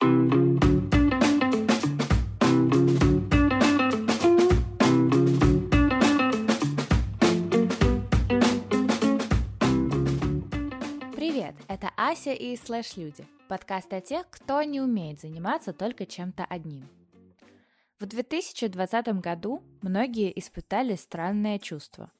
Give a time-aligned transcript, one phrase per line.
[0.00, 0.14] Привет,
[11.68, 16.88] это Ася и Слэш Люди, подкаст о тех, кто не умеет заниматься только чем-то одним.
[17.98, 22.10] В 2020 году многие испытали странное чувство.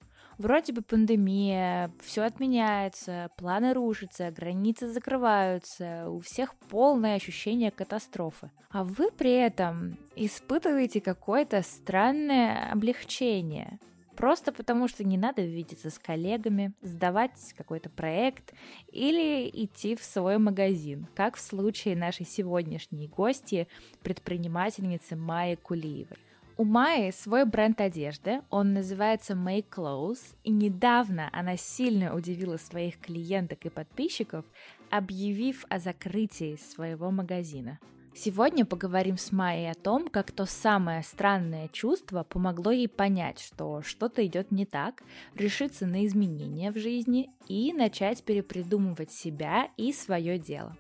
[0.41, 8.51] Вроде бы пандемия, все отменяется, планы рушатся, границы закрываются, у всех полное ощущение катастрофы.
[8.71, 13.79] А вы при этом испытываете какое-то странное облегчение.
[14.17, 18.55] Просто потому, что не надо видеться с коллегами, сдавать какой-то проект
[18.91, 23.69] или идти в свой магазин, как в случае нашей сегодняшней гости,
[24.03, 26.17] предпринимательницы Майи Кулиевой.
[26.61, 33.01] У Майи свой бренд одежды, он называется Make Clothes, и недавно она сильно удивила своих
[33.01, 34.45] клиенток и подписчиков,
[34.91, 37.79] объявив о закрытии своего магазина.
[38.15, 43.81] Сегодня поговорим с Майей о том, как то самое странное чувство помогло ей понять, что
[43.81, 45.03] что-то идет не так,
[45.35, 50.77] решиться на изменения в жизни и начать перепридумывать себя и свое дело.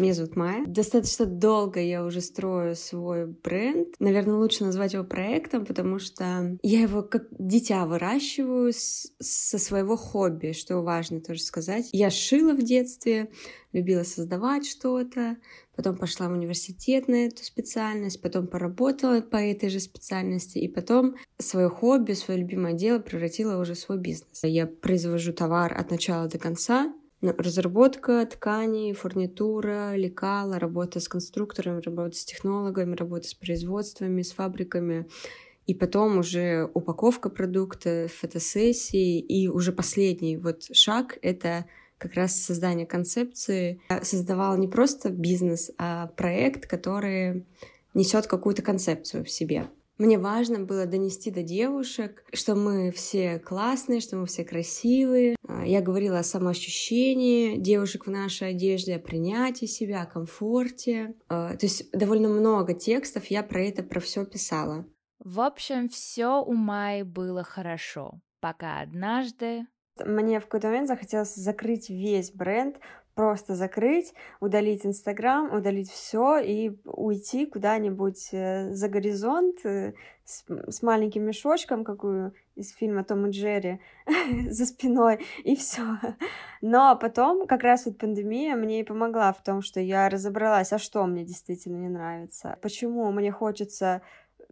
[0.00, 0.64] Меня зовут Майя.
[0.66, 3.88] Достаточно долго я уже строю свой бренд.
[3.98, 9.96] Наверное, лучше назвать его проектом, потому что я его как дитя выращиваю с, со своего
[9.96, 11.90] хобби, что важно тоже сказать.
[11.92, 13.30] Я шила в детстве,
[13.72, 15.36] любила создавать что-то,
[15.76, 21.16] потом пошла в университет на эту специальность, потом поработала по этой же специальности, и потом
[21.38, 24.40] свое хобби, свое любимое дело превратила уже в свой бизнес.
[24.42, 26.90] Я произвожу товар от начала до конца,
[27.22, 35.06] разработка тканей, фурнитура, лекала, работа с конструкторами, работа с технологами, работа с производствами, с фабриками.
[35.66, 39.20] И потом уже упаковка продукта, фотосессии.
[39.20, 41.66] И уже последний вот шаг— это
[41.98, 43.80] как раз создание концепции.
[43.90, 47.46] Я создавала не просто бизнес, а проект, который
[47.92, 49.68] несет какую-то концепцию в себе.
[50.00, 55.36] Мне важно было донести до девушек, что мы все классные, что мы все красивые.
[55.46, 61.16] А, я говорила о самоощущении девушек в нашей одежде, о принятии себя, о комфорте.
[61.28, 64.86] А, то есть довольно много текстов я про это, про все писала.
[65.18, 69.66] В общем, все у Майи было хорошо, пока однажды
[70.06, 72.76] мне в какой-то момент захотелось закрыть весь бренд,
[73.20, 79.92] просто закрыть, удалить Инстаграм, удалить все и уйти куда-нибудь э, за горизонт э,
[80.24, 83.80] с, с маленьким мешочком, какую из фильма Том и Джерри
[84.48, 85.82] за спиной, и все.
[86.62, 90.78] Но потом как раз вот пандемия мне и помогла в том, что я разобралась, а
[90.78, 94.00] что мне действительно не нравится, почему мне хочется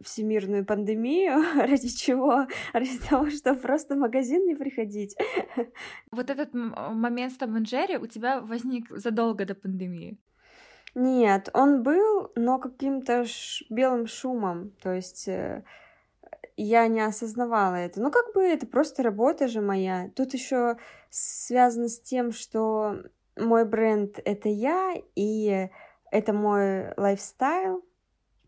[0.02, 2.46] всемирную пандемию, ради чего?
[2.72, 5.16] Ради того, чтобы просто в магазин не приходить.
[6.10, 10.18] Вот этот момент с Том и Джерри у тебя возник задолго до пандемии?
[10.94, 13.64] Нет, он был, но каким-то ш...
[13.68, 15.62] белым шумом, то есть э,
[16.56, 18.00] я не осознавала это.
[18.00, 20.10] Ну, как бы это просто работа же моя.
[20.16, 20.76] Тут еще
[21.10, 22.96] связано с тем, что
[23.36, 25.68] мой бренд— это я, и
[26.10, 27.84] это мой lifestyle.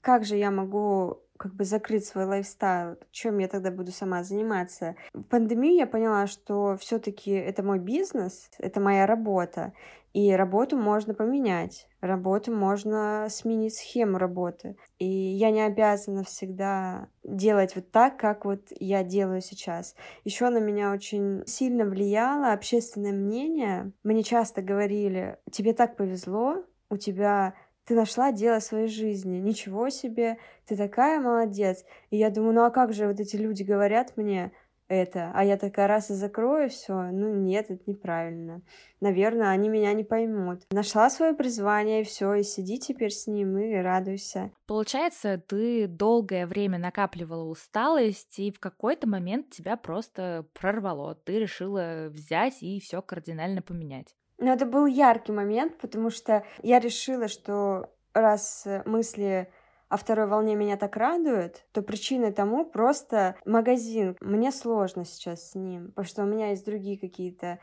[0.00, 4.95] Как же я могу как бы закрыть свой lifestyle, чем я тогда буду сама заниматься.
[5.15, 9.73] В пандемии я поняла, что все-таки это мой бизнес, это моя работа,
[10.12, 14.77] и работу можно поменять, работу можно сменить схему работы.
[14.99, 19.95] И я не обязана всегда делать вот так, как вот я делаю сейчас.
[20.25, 23.93] Еще на меня очень сильно влияло общественное мнение.
[24.03, 27.55] Мне часто говорили, тебе так повезло, у тебя
[27.91, 30.39] ты нашла дело своей жизни, ничего себе,
[30.70, 31.84] ты такая молодец.
[32.10, 34.53] И я думаю, ну а как же вот эти люди говорят мне
[34.86, 38.62] это, а я такая раз и закрою все, ну нет, это неправильно.
[39.00, 40.62] Наверное, они меня не поймут.
[40.70, 44.53] Нашла свое призвание, и все, и сиди теперь с ним и радуйся.
[44.66, 51.16] Получается, ты долгое время накапливала усталость, и в какой-то момент тебя просто прорвало.
[51.16, 54.14] Ты решила взять и все кардинально поменять.
[54.38, 59.48] Но это был яркий момент, потому что я решила, что раз мысли
[59.91, 64.16] о второй волне меня так радуют, то причиной тому просто магазин.
[64.21, 67.59] Мне сложно сейчас с ним, потому что у меня есть другие какие-то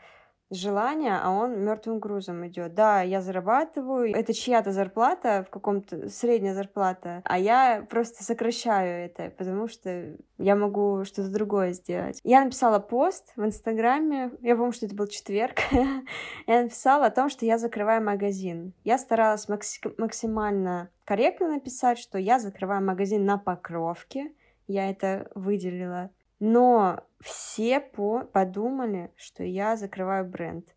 [0.50, 2.74] желания, а он мертвым грузом идет.
[2.74, 9.30] Да, я зарабатываю, это чья-то зарплата, в каком-то средняя зарплата, а я просто сокращаю это,
[9.36, 12.20] потому что я могу что-то другое сделать.
[12.24, 15.60] Я написала пост в Инстаграме, я помню, что это был четверг,
[16.46, 18.72] я написала о том, что я закрываю магазин.
[18.84, 24.32] Я старалась максимально корректно написать, что я закрываю магазин на Покровке,
[24.66, 30.74] я это выделила но все по подумали, что я закрываю бренд.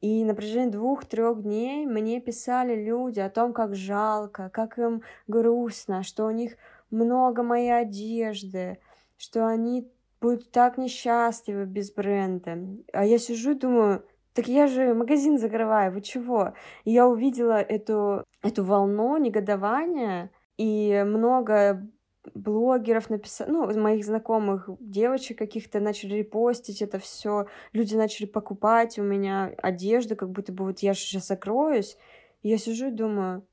[0.00, 6.02] И на протяжении двух-трех дней мне писали люди о том, как жалко, как им грустно,
[6.02, 6.56] что у них
[6.90, 8.78] много моей одежды,
[9.16, 9.88] что они
[10.20, 12.58] будут так несчастливы без бренда.
[12.92, 14.04] А я сижу и думаю,
[14.34, 16.54] так я же магазин закрываю, вы чего?
[16.84, 21.86] И я увидела эту, эту волну негодования, и много
[22.34, 29.02] блогеров написали, ну, моих знакомых девочек каких-то начали репостить это все, люди начали покупать у
[29.02, 31.96] меня одежду, как будто бы вот я сейчас закроюсь.
[32.42, 33.46] И я сижу и думаю,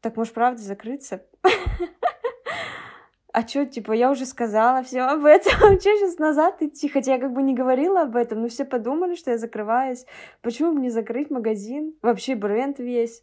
[0.00, 1.24] так может правда закрыться?
[3.32, 6.88] а чё, типа, я уже сказала все об этом, чё сейчас назад идти?
[6.88, 10.06] Хотя я как бы не говорила об этом, но все подумали, что я закрываюсь.
[10.40, 11.94] Почему бы не закрыть магазин?
[12.02, 13.22] Вообще бренд весь.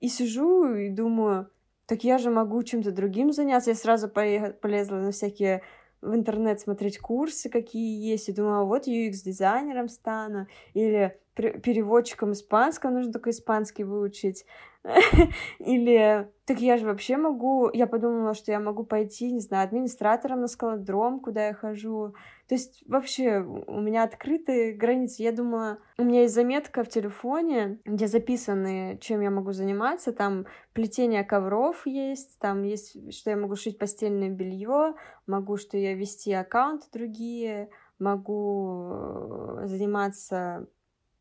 [0.00, 1.50] И сижу и думаю,
[1.90, 3.70] так я же могу чем-то другим заняться.
[3.70, 5.62] Я сразу полезла на всякие
[6.00, 13.12] в интернет смотреть курсы, какие есть, и думала, вот UX-дизайнером стану, или переводчиком испанского, нужно
[13.12, 14.44] только испанский выучить.
[15.58, 20.40] Или так я же вообще могу, я подумала, что я могу пойти, не знаю, администратором
[20.40, 22.14] на скалодром, куда я хожу.
[22.48, 25.22] То есть вообще у меня открытые границы.
[25.22, 30.12] Я думала, у меня есть заметка в телефоне, где записаны, чем я могу заниматься.
[30.12, 34.94] Там плетение ковров есть, там есть, что я могу шить постельное белье,
[35.26, 37.68] могу, что я вести аккаунты другие,
[38.00, 40.66] могу э, заниматься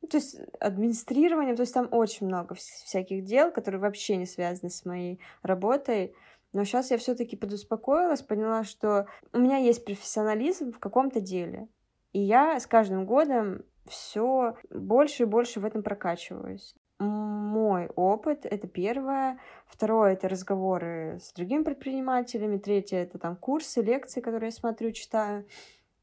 [0.09, 4.85] то есть администрированием, то есть там очень много всяких дел, которые вообще не связаны с
[4.85, 6.13] моей работой.
[6.51, 11.67] Но сейчас я все-таки подуспокоилась, поняла, что у меня есть профессионализм в каком-то деле.
[12.11, 16.75] И я с каждым годом все больше и больше в этом прокачиваюсь.
[17.00, 19.39] Мой опыт— это первое.
[19.67, 22.57] Второе— это разговоры с другими предпринимателями.
[22.57, 25.45] Третье— это там курсы, лекции, которые я смотрю, читаю.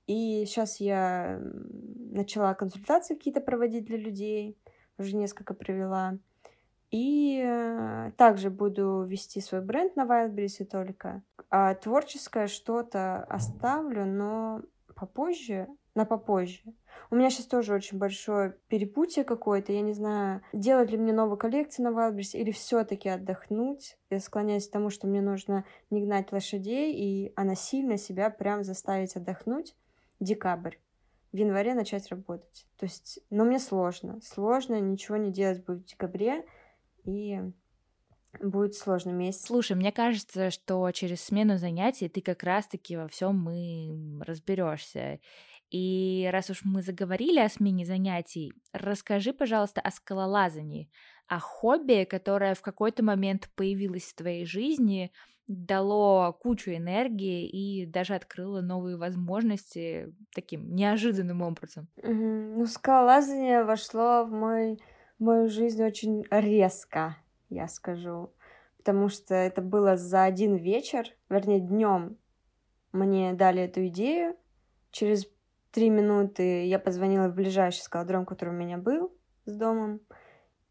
[0.07, 1.41] И сейчас я
[2.11, 4.57] начала консультации какие-то проводить для людей,
[4.99, 6.19] уже несколько провела.
[6.91, 11.23] И э, также буду вести свой бренд на Wildberries только.
[11.51, 14.63] А творческое что-то оставлю, но
[14.95, 15.67] попозже,
[15.97, 16.63] на попозже.
[17.11, 19.73] У меня сейчас тоже очень большое перепутье какое-то.
[19.73, 23.99] Я не знаю, делать ли мне новую коллекцию на Wildberries или все-таки отдохнуть.
[24.11, 28.63] Я склоняюсь к тому, что мне нужно не гнать лошадей, и а насильно себя прям
[28.63, 29.75] заставить отдохнуть
[30.21, 30.77] декабрь,
[31.33, 32.67] в январе начать работать.
[32.79, 34.21] То есть, но мне сложно.
[34.23, 36.45] Сложно, ничего не делать будет в декабре,
[37.05, 37.41] и
[38.41, 39.47] будет сложный месяц.
[39.47, 45.21] Слушай, мне кажется, что через смену занятий ты как раз-таки во всем мы разберешься.
[45.71, 50.91] И раз уж мы заговорили о смене занятий, расскажи, пожалуйста, о скалолазании,
[51.27, 55.13] о хобби, которое в какой-то момент появилось в твоей жизни,
[55.49, 61.89] дало кучу энергии и даже открыло новые возможности таким неожиданным образом.
[61.97, 62.13] Угу.
[62.13, 64.81] Ну, скалолазание вошло в, мой,
[65.19, 67.17] в мою жизнь очень резко,
[67.49, 68.33] я скажу.
[68.79, 72.19] Потому что это было за один вечер, вернее, днем
[72.93, 74.37] мне дали эту идею.
[74.91, 75.27] Через
[75.77, 79.13] три минуты я позвонила в ближайший скалодром, который у меня был
[79.45, 80.01] с домом.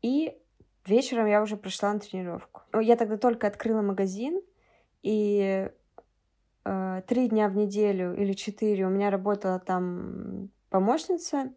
[0.02, 0.36] И
[0.84, 2.64] вечером я уже пришла на тренировку.
[2.82, 4.42] Я тогда только открыла магазин,
[5.04, 5.70] и
[6.66, 11.54] э, три дня в неделю или четыре у меня работала там помощница,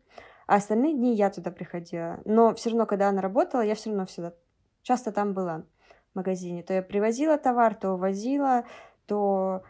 [0.47, 2.21] а остальные дни я туда приходила.
[2.27, 4.35] Но все равно, когда она работала, я все равно всегда
[4.83, 5.65] часто там была
[6.13, 6.63] в магазине.
[6.63, 8.65] То я привозила товар, то увозила,
[9.07, 9.63] то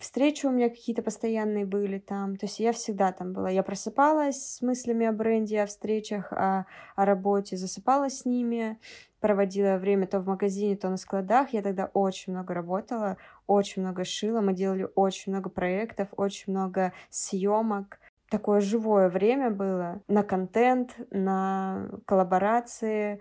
[0.00, 2.36] встречи у меня какие-то постоянные были там.
[2.36, 3.50] То есть я всегда там была.
[3.50, 6.66] Я просыпалась с мыслями о бренде, о встречах, о,
[6.96, 8.78] о работе, засыпала с ними
[9.22, 11.50] проводила время то в магазине, то на складах.
[11.54, 13.16] Я тогда очень много работала,
[13.46, 14.40] очень много шила.
[14.40, 18.00] Мы делали очень много проектов, очень много съемок.
[18.28, 23.20] Такое живое время было на контент, на коллаборации,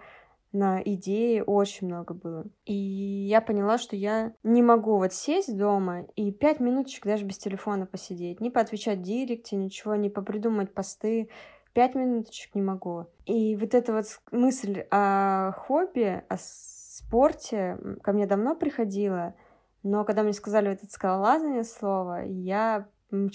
[0.52, 2.46] на идеи очень много было.
[2.66, 7.38] И я поняла, что я не могу вот сесть дома и пять минуточек даже без
[7.38, 11.30] телефона посидеть, не поотвечать в директе, ничего, не попридумать посты,
[11.74, 13.08] пять минуточек не могу.
[13.26, 19.36] И вот эта вот мысль о хобби, о спорте ко мне давно приходила,
[19.84, 22.88] но когда мне сказали вот это скалолазание слово, я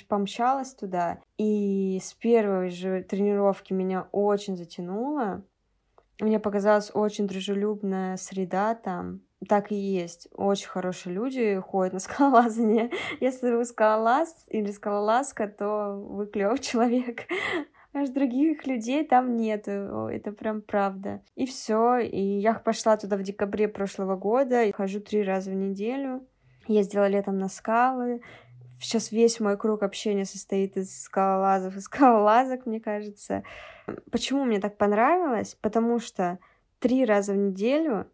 [0.09, 5.43] помчалась туда, и с первой же тренировки меня очень затянуло.
[6.21, 10.29] Мне показалась очень дружелюбная среда там, так и есть.
[10.33, 12.91] Очень хорошие люди ходят на скалолазание.
[13.21, 17.27] Если вы скалолаз или скалолазка, то вы клевый человек
[17.97, 21.23] аж других людей там нет, это прям правда.
[21.35, 26.27] И все, и я пошла туда в декабре прошлого года, хожу три раза в неделю.
[26.69, 28.23] Ездила летом на скалы,
[28.81, 33.43] сейчас весь мой круг общения состоит из скалолазов и скалолазок, мне кажется.
[34.11, 35.57] Почему мне так понравилось?
[35.61, 36.39] Потому что
[36.79, 38.11] три раза в неделю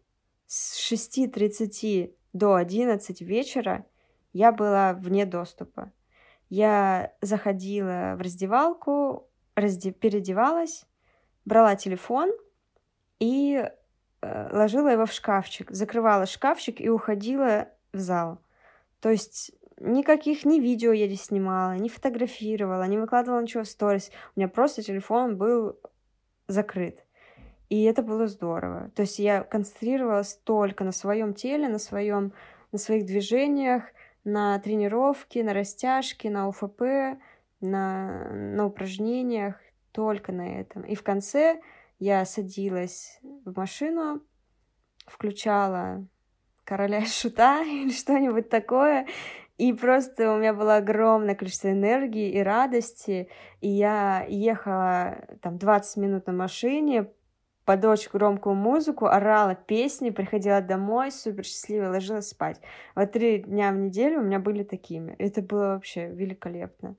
[0.47, 3.85] с 6.30 до 11 вечера
[4.31, 5.91] я была вне доступа.
[6.49, 9.91] Я заходила в раздевалку, разде...
[9.91, 10.85] переодевалась,
[11.45, 12.31] брала телефон
[13.19, 13.63] и
[14.21, 18.39] э, ложила его в шкафчик, закрывала шкафчик и уходила в зал.
[18.99, 24.11] То есть никаких ни видео я не снимала, не фотографировала, не выкладывала ничего в сторис.
[24.35, 25.79] У меня просто телефон был
[26.47, 27.05] закрыт.
[27.69, 28.91] И это было здорово.
[28.95, 32.33] То есть я концентрировалась только на своем теле, на своем,
[32.71, 33.83] на своих движениях,
[34.23, 37.17] на тренировке, на растяжке, на УФП,
[37.61, 39.55] на, на упражнениях,
[39.91, 40.83] только на этом.
[40.83, 41.61] И в конце
[41.99, 44.21] я садилась в машину,
[45.05, 46.05] включала
[46.63, 49.07] короля шута или что-нибудь такое,
[49.57, 53.29] и просто у меня было огромное количество энергии и радости,
[53.61, 57.09] и я ехала там 20 минут на машине,
[57.65, 62.59] под очень громкую музыку, орала песни, приходила домой, супер счастливая, ложилась спать.
[62.95, 65.15] Вот три дня в неделю у меня были такими.
[65.17, 66.95] Это было вообще великолепно.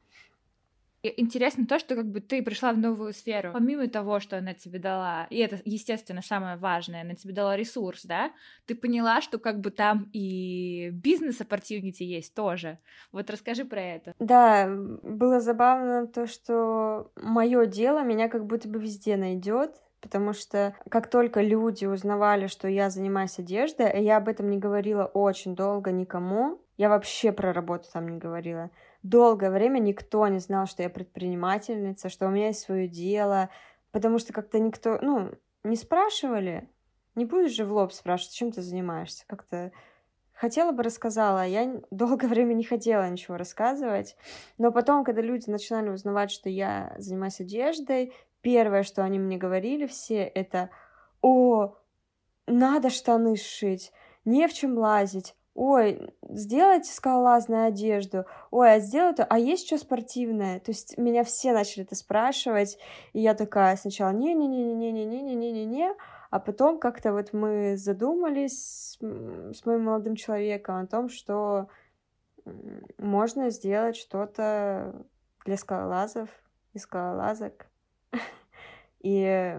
[1.16, 3.50] Интересно то, что как бы ты пришла в новую сферу.
[3.52, 8.04] Помимо того, что она тебе дала, и это, естественно, самое важное, она тебе дала ресурс,
[8.04, 8.32] да,
[8.64, 12.78] ты поняла, что как бы там и бизнес-оппортюнити есть тоже.
[13.12, 14.14] Вот расскажи про это.
[14.18, 20.76] Да, было забавно то, что мое дело меня как будто бы везде найдет потому что
[20.90, 25.56] как только люди узнавали, что я занимаюсь одеждой, а я об этом не говорила очень
[25.56, 28.70] долго никому, я вообще про работу там не говорила.
[29.04, 33.50] Долгое время никто не знал, что я предпринимательница, что у меня есть свое дело,
[33.92, 35.30] потому что как-то никто, ну,
[35.62, 36.70] не спрашивали.
[37.14, 39.24] Не будешь же в лоб спрашивать, чем ты занимаешься.
[39.26, 39.72] Как-то
[40.32, 44.16] хотела бы рассказала, а я долгое время не хотела ничего рассказывать.
[44.56, 49.86] Но потом, когда люди начинали узнавать, что я занимаюсь одеждой, первое, что они мне говорили
[49.86, 50.70] все, это
[51.20, 51.76] «О,
[52.46, 53.92] надо штаны сшить,
[54.24, 59.78] не в чем лазить, ой, сделайте скалолазную одежду, ой, а сделай то, а есть что
[59.78, 60.58] спортивное?
[60.60, 62.78] То есть меня все начали это спрашивать,
[63.12, 65.94] и я такая сначала не-не-не-не-не-не-не-не-не-не,
[66.30, 71.68] а потом как-то вот мы задумались с моим молодым человеком о том, что
[72.98, 75.06] можно сделать что-то
[75.44, 76.28] для скалолазов
[76.72, 77.66] и скалолазок.
[79.00, 79.56] И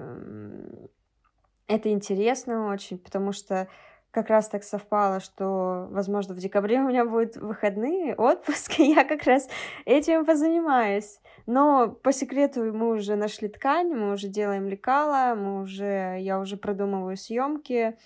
[1.68, 3.68] это интересно очень, потому что
[4.16, 9.04] как раз так совпало, что, возможно, в декабре у меня будут выходные, отпуск, и я
[9.04, 9.50] как раз
[9.84, 11.20] этим позанимаюсь.
[11.46, 16.56] Но по секрету мы уже нашли ткань, мы уже делаем лекала, мы уже, я уже
[16.56, 17.98] продумываю съемки,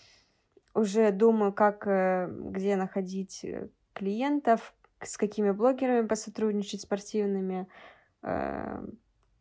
[0.73, 7.67] уже думаю, как, э, где находить э, клиентов, с какими блогерами посотрудничать спортивными,
[8.23, 8.83] э,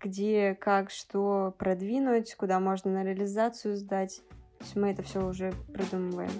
[0.00, 4.22] где, как, что продвинуть, куда можно на реализацию сдать.
[4.58, 6.30] То есть мы это все уже продумываем.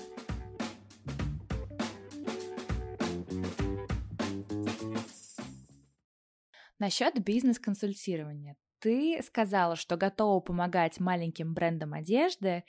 [6.79, 8.57] Насчет бизнес-консультирования.
[8.81, 12.63] Ты сказала, что готова помогать маленьким брендам одежды,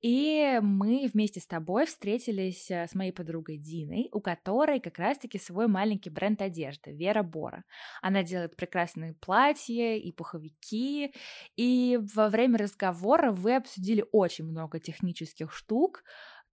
[0.00, 5.40] и мы вместе с тобой встретились э, с моей подругой Диной, у которой как раз-таки
[5.40, 7.64] свой маленький бренд одежды, Вера Бора.
[8.00, 11.12] Она делает прекрасные платья и пуховики,
[11.56, 16.04] и во время разговора вы обсудили очень много технических штук,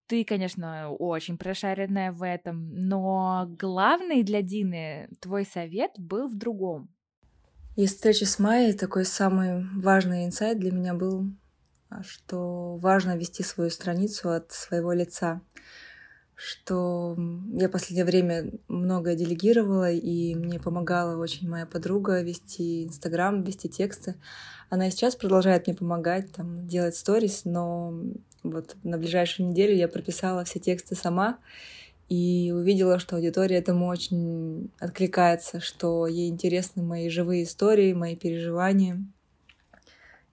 [0.08, 6.90] ты, конечно, очень прошаренная в этом, но главный для Дины твой совет был в другом.
[7.76, 11.26] Из встречи с Майей такой самый важный инсайт для меня был,
[11.90, 15.42] а, что важно вести свою страницу от своего лица,
[16.36, 17.18] что
[17.52, 23.70] я в последнее время многое делегировала, и мне помогала очень моя подруга вести Инстаграм, вести
[23.70, 24.18] тексты.
[24.70, 28.00] Она и сейчас продолжает мне помогать, там, делать сторис, но
[28.44, 31.40] вот на ближайшую неделю я прописала все тексты сама,
[32.10, 39.04] и увидела, что аудитория этому очень откликается, что ей интересны мои живые истории, мои переживания.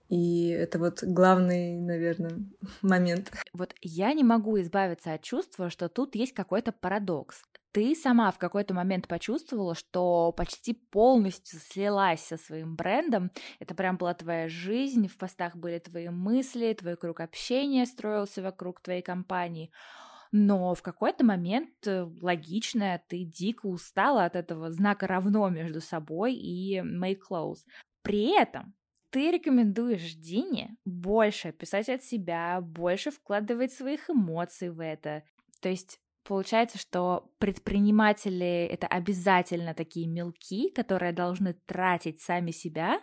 [0.08, 2.42] И это вот главный, наверное,
[2.82, 3.32] момент.
[3.52, 7.42] Вот я не могу избавиться от чувства, что тут есть какой-то парадокс.
[7.72, 13.30] Ты сама в какой-то момент почувствовала, что почти полностью слилась со своим брендом.
[13.60, 18.80] Это прям была твоя жизнь, в постах были твои мысли, твой круг общения строился вокруг
[18.80, 19.70] твоей компании
[20.32, 26.34] но в какой-то момент э, логично, ты дико устала от этого знака равно между собой
[26.34, 27.58] и make close.
[28.02, 28.74] При этом
[29.10, 35.24] ты рекомендуешь Дине больше писать от себя, больше вкладывать своих эмоций в это.
[35.60, 43.00] То есть получается, что предприниматели— это обязательно такие мелки, которые должны тратить сами себя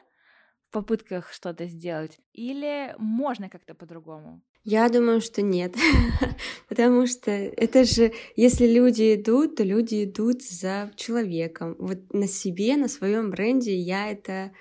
[0.68, 2.20] в попытках что-то сделать?
[2.34, 4.42] Или можно как-то по-другому?
[4.64, 5.76] Я думаю, что нет,
[6.68, 11.78] потому что это же, если люди идут, то люди идут за человеком.
[11.80, 14.52] Вот на себе, на своем бренде я это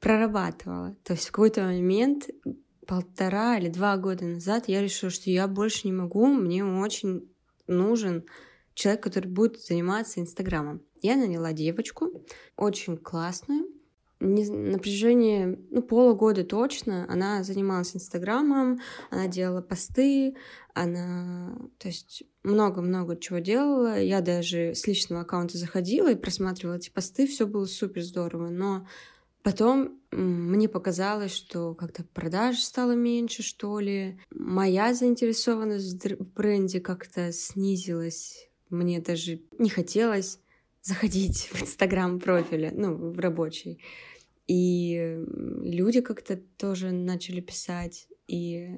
[0.00, 0.96] прорабатывала.
[1.04, 2.28] То есть в какой-то момент
[2.86, 7.28] полтора или два года назад я решила, что я больше не могу, мне очень
[7.68, 8.24] нужен
[8.74, 10.82] человек, который будет заниматься Инстаграмом.
[11.02, 12.24] Я наняла девочку,
[12.56, 13.66] очень классную,
[14.20, 18.80] не, на протяжении ну, полугода точно она занималась Инстаграмом,
[19.10, 20.36] она делала посты,
[20.74, 24.00] она, то есть много-много чего делала.
[24.00, 28.86] Я даже с личного аккаунта заходила и просматривала эти посты, все было супер здорово, но
[29.42, 34.18] потом мне показалось, что как-то продаж стало меньше, что ли.
[34.30, 38.48] Моя заинтересованность в бренде как-то снизилась.
[38.70, 40.40] Мне даже не хотелось
[40.86, 43.82] заходить в Инстаграм профиля, ну, в рабочий.
[44.46, 45.18] И
[45.62, 48.70] люди как-то тоже начали писать, и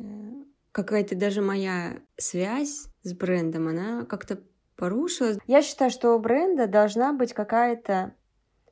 [0.72, 4.42] какая-то даже моя связь с брендом, она как-то
[4.76, 5.36] порушилась.
[5.46, 8.14] Я считаю, что у бренда должна быть какая-то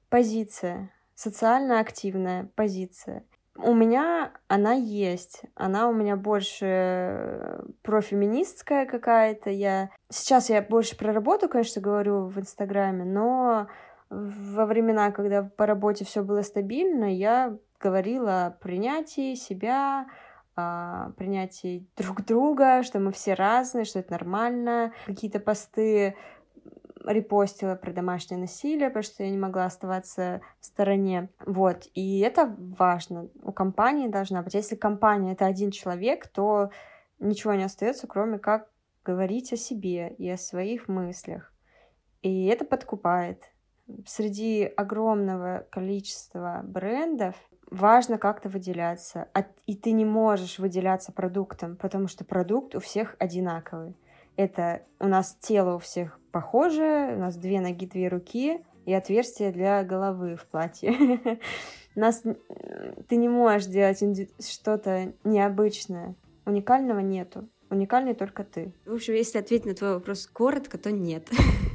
[0.09, 3.27] позиция, социально активная позиция.
[3.59, 5.43] У меня она есть.
[5.55, 9.51] Она у меня больше профеминистская какая-то.
[9.51, 9.91] Я...
[10.11, 13.69] Сейчас я больше про работу, конечно, говорю в Инстаграме, но
[14.09, 20.07] во времена, когда по работе все было стабильно, я говорила о принятии себя,
[20.55, 24.93] о принятии друг друга, что мы все разные, что это нормально.
[25.07, 26.17] Какие-то посты
[27.07, 31.31] репостила про домашнее насилие, потому что я не могла оставаться в стороне.
[31.45, 31.89] Вот.
[31.95, 33.29] И это важно.
[33.43, 34.55] У компании должна быть.
[34.55, 36.71] Если компания— это один человек, то
[37.19, 38.69] ничего не остается, кроме как
[39.05, 41.53] говорить о себе и о своих мыслях.
[42.23, 43.43] И это подкупает.
[44.05, 47.37] Среди огромного количества брендов
[47.71, 49.29] важно как-то выделяться.
[49.67, 53.97] И ты не можешь выделяться продуктом, потому что продукт у всех одинаковый.
[54.37, 59.53] Это у нас тело у всех похожее, у нас две ноги, две руки и отверстие
[59.53, 60.95] для головы в платье.
[61.95, 62.25] Нас
[63.09, 64.03] ты не можешь делать
[64.47, 66.15] что-то необычное.
[66.45, 67.49] Уникального нету.
[67.71, 68.75] Уникальный только ты.
[68.85, 71.31] В общем, если ответить на твой вопрос коротко, то нет.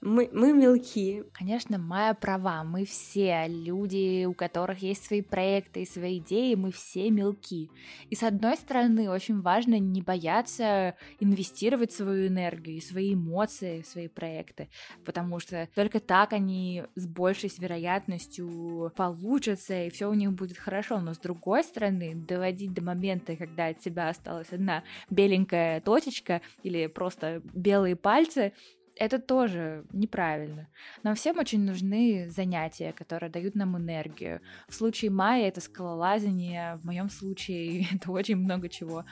[0.00, 1.24] Мы, мы мелкие.
[1.32, 2.64] Конечно, Майя права.
[2.64, 7.70] Мы все люди, у которых есть свои проекты и свои идеи, мы все мелки.
[8.10, 14.08] И с одной стороны, очень важно не бояться инвестировать свою энергию свои эмоции в свои
[14.08, 14.68] проекты,
[15.04, 21.00] потому что только так они с большей вероятностью получатся, и все у них будет хорошо.
[21.00, 26.86] Но с другой стороны, доводить до момента, когда от тебя осталась одна беленькая точечка или
[26.86, 28.52] просто белые пальцы,
[28.96, 30.68] это тоже неправильно.
[31.02, 34.40] Нам всем очень нужны занятия, которые дают нам энергию.
[34.68, 39.04] В случае Майи это скалолазание, в моем случае это очень много чего.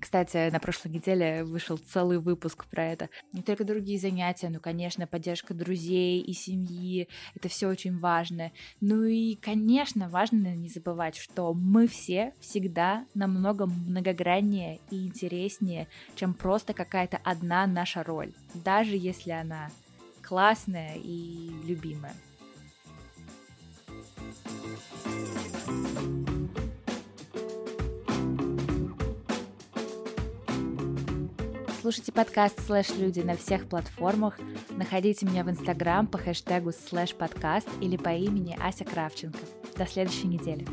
[0.00, 3.08] Кстати, на прошлой неделе вышел целый выпуск про это.
[3.32, 7.08] Не только другие занятия, но, конечно, поддержка друзей и семьи.
[7.34, 8.52] Это все очень важно.
[8.80, 16.34] Ну и, конечно, важно не забывать, что мы все всегда намного многограннее и интереснее, чем
[16.34, 19.70] просто какая-то одна наша роль, даже если она
[20.22, 22.14] классная и любимая.
[31.82, 34.38] Слушайте подкаст «Слэш Люди» на всех платформах.
[34.70, 39.40] Находите меня в Инстаграм по хэштегу «Слэш подкаст» или по имени Ася Кравченко.
[39.76, 40.64] До следующей недели.